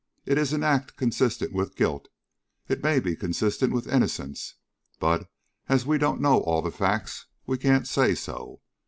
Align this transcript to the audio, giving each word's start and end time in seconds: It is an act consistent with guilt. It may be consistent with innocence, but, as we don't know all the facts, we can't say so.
It 0.25 0.39
is 0.39 0.51
an 0.51 0.63
act 0.63 0.95
consistent 0.97 1.53
with 1.53 1.75
guilt. 1.75 2.07
It 2.67 2.81
may 2.81 2.99
be 2.99 3.15
consistent 3.15 3.71
with 3.71 3.85
innocence, 3.87 4.55
but, 4.99 5.29
as 5.69 5.85
we 5.85 5.99
don't 5.99 6.19
know 6.19 6.39
all 6.39 6.63
the 6.63 6.71
facts, 6.71 7.27
we 7.45 7.59
can't 7.59 7.87
say 7.87 8.15
so. 8.15 8.61